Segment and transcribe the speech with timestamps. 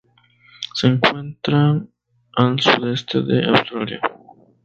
[0.73, 1.91] Se encuentran
[2.35, 4.01] al sudeste de Australia.